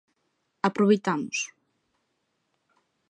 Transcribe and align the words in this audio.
Aproveitamos. 0.69 1.37